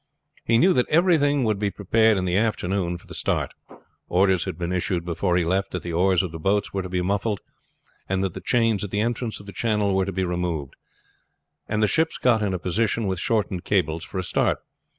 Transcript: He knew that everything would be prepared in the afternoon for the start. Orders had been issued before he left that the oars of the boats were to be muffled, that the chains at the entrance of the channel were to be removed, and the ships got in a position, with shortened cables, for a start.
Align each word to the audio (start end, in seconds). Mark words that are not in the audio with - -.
He 0.43 0.57
knew 0.57 0.73
that 0.73 0.89
everything 0.89 1.43
would 1.43 1.59
be 1.59 1.69
prepared 1.69 2.17
in 2.17 2.25
the 2.25 2.35
afternoon 2.35 2.97
for 2.97 3.05
the 3.05 3.13
start. 3.13 3.53
Orders 4.09 4.45
had 4.45 4.57
been 4.57 4.71
issued 4.71 5.05
before 5.05 5.37
he 5.37 5.45
left 5.45 5.69
that 5.69 5.83
the 5.83 5.93
oars 5.93 6.23
of 6.23 6.31
the 6.31 6.39
boats 6.39 6.73
were 6.73 6.81
to 6.81 6.89
be 6.89 7.03
muffled, 7.03 7.39
that 8.07 8.33
the 8.33 8.41
chains 8.41 8.83
at 8.83 8.89
the 8.89 8.99
entrance 8.99 9.39
of 9.39 9.45
the 9.45 9.53
channel 9.53 9.93
were 9.93 10.05
to 10.05 10.11
be 10.11 10.23
removed, 10.23 10.75
and 11.69 11.83
the 11.83 11.87
ships 11.87 12.17
got 12.17 12.41
in 12.41 12.51
a 12.51 12.57
position, 12.57 13.05
with 13.05 13.19
shortened 13.19 13.63
cables, 13.63 14.03
for 14.03 14.17
a 14.17 14.23
start. 14.23 14.63